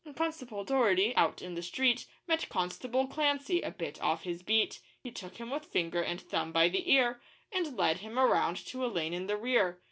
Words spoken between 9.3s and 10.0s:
rear.